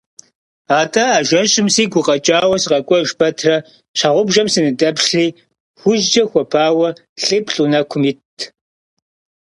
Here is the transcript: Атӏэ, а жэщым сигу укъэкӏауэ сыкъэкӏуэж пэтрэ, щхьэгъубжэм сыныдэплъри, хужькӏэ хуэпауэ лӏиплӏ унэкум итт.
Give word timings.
Атӏэ, 0.79 1.05
а 1.17 1.19
жэщым 1.27 1.67
сигу 1.75 1.97
укъэкӏауэ 1.99 2.57
сыкъэкӏуэж 2.61 3.07
пэтрэ, 3.19 3.55
щхьэгъубжэм 3.97 4.47
сыныдэплъри, 4.53 5.27
хужькӏэ 5.79 6.23
хуэпауэ 6.29 6.89
лӏиплӏ 7.23 7.57
унэкум 7.63 8.03
итт. 8.09 8.39